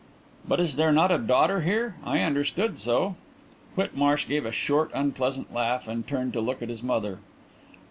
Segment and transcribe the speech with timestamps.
[0.47, 1.93] "But is there not a daughter here?
[2.03, 3.17] I understood so."
[3.75, 7.19] Whitmarsh gave a short, unpleasant laugh and turned to look at his mother.